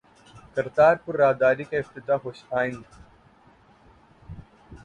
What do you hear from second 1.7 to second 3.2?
افتتاح خوش آئند